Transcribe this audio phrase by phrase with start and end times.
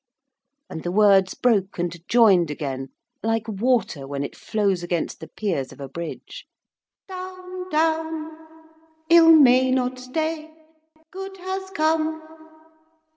[0.67, 2.87] And the words broke and joined again,
[3.21, 6.47] like water when it flows against the piers of a bridge.
[7.07, 8.31] 'Down, down.'
[9.11, 10.49] 'Ill may not stay.'
[11.11, 12.19] 'Good has come